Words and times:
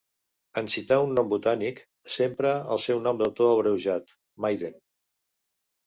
En 0.61 0.69
citar 0.75 0.97
un 1.07 1.13
nom 1.17 1.29
botànic, 1.33 1.83
s'empra 2.15 2.55
el 2.77 2.83
seu 2.89 3.05
nom 3.09 3.23
d'autor 3.23 3.55
abreujat, 3.57 4.19
Maiden. 4.47 4.85